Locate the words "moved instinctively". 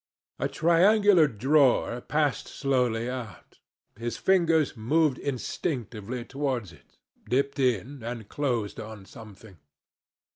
4.75-6.25